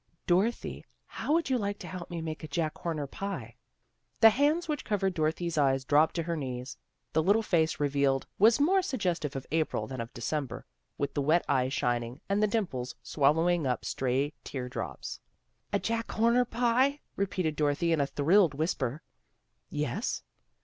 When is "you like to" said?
1.51-1.87